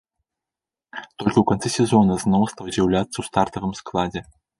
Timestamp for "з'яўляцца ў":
2.73-3.23